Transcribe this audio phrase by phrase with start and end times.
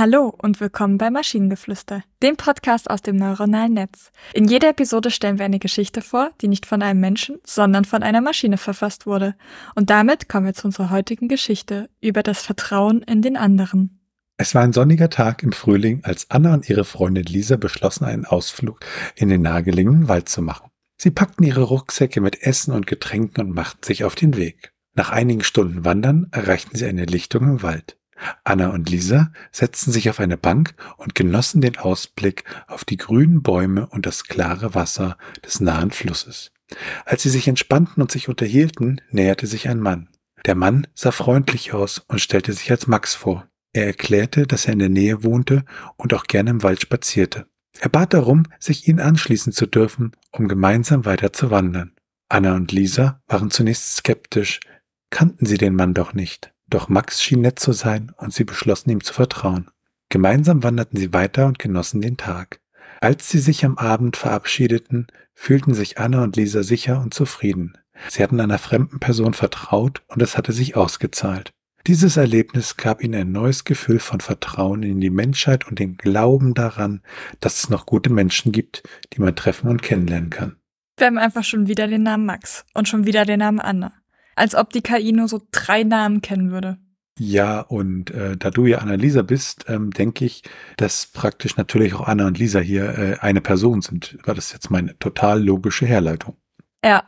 [0.00, 4.12] Hallo und willkommen bei Maschinengeflüster, dem Podcast aus dem neuronalen Netz.
[4.32, 8.02] In jeder Episode stellen wir eine Geschichte vor, die nicht von einem Menschen, sondern von
[8.02, 9.34] einer Maschine verfasst wurde.
[9.74, 14.00] Und damit kommen wir zu unserer heutigen Geschichte über das Vertrauen in den anderen.
[14.38, 18.24] Es war ein sonniger Tag im Frühling, als Anna und ihre Freundin Lisa beschlossen, einen
[18.24, 18.80] Ausflug
[19.16, 20.70] in den nahegelegenen Wald zu machen.
[20.96, 24.72] Sie packten ihre Rucksäcke mit Essen und Getränken und machten sich auf den Weg.
[24.94, 27.99] Nach einigen Stunden Wandern erreichten sie eine Lichtung im Wald.
[28.44, 33.42] Anna und Lisa setzten sich auf eine Bank und genossen den Ausblick auf die grünen
[33.42, 36.52] Bäume und das klare Wasser des nahen Flusses.
[37.04, 40.08] Als sie sich entspannten und sich unterhielten, näherte sich ein Mann.
[40.46, 43.46] Der Mann sah freundlich aus und stellte sich als Max vor.
[43.72, 45.64] Er erklärte, dass er in der Nähe wohnte
[45.96, 47.46] und auch gerne im Wald spazierte.
[47.78, 51.92] Er bat darum, sich ihnen anschließen zu dürfen, um gemeinsam weiter zu wandern.
[52.28, 54.60] Anna und Lisa waren zunächst skeptisch,
[55.10, 56.52] kannten sie den Mann doch nicht.
[56.70, 59.70] Doch Max schien nett zu sein und sie beschlossen ihm zu vertrauen.
[60.08, 62.60] Gemeinsam wanderten sie weiter und genossen den Tag.
[63.00, 67.76] Als sie sich am Abend verabschiedeten, fühlten sich Anna und Lisa sicher und zufrieden.
[68.08, 71.52] Sie hatten einer fremden Person vertraut und es hatte sich ausgezahlt.
[71.86, 76.54] Dieses Erlebnis gab ihnen ein neues Gefühl von Vertrauen in die Menschheit und den Glauben
[76.54, 77.02] daran,
[77.40, 80.56] dass es noch gute Menschen gibt, die man treffen und kennenlernen kann.
[80.98, 83.92] Wir haben einfach schon wieder den Namen Max und schon wieder den Namen Anna
[84.40, 86.78] als ob die KI nur so drei Namen kennen würde.
[87.18, 90.42] Ja, und äh, da du ja Annalisa bist, ähm, denke ich,
[90.78, 94.16] dass praktisch natürlich auch Anna und Lisa hier äh, eine Person sind.
[94.24, 96.36] War das jetzt meine total logische Herleitung?
[96.82, 97.04] Ja,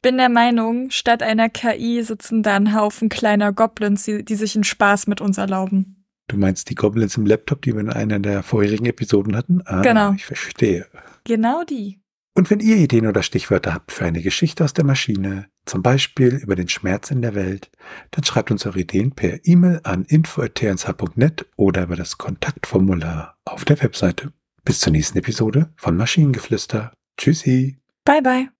[0.00, 4.54] bin der Meinung, statt einer KI sitzen da ein Haufen kleiner Goblins, die, die sich
[4.54, 6.06] einen Spaß mit uns erlauben.
[6.28, 9.60] Du meinst die Goblins im Laptop, die wir in einer der vorherigen Episoden hatten?
[9.66, 10.14] Ah, genau.
[10.14, 10.86] Ich verstehe.
[11.24, 11.99] Genau die.
[12.40, 16.36] Und wenn ihr Ideen oder Stichwörter habt für eine Geschichte aus der Maschine, zum Beispiel
[16.36, 17.70] über den Schmerz in der Welt,
[18.12, 23.82] dann schreibt uns eure Ideen per E-Mail an info.tnsh.net oder über das Kontaktformular auf der
[23.82, 24.32] Webseite.
[24.64, 26.94] Bis zur nächsten Episode von Maschinengeflüster.
[27.18, 27.76] Tschüssi.
[28.06, 28.59] Bye bye.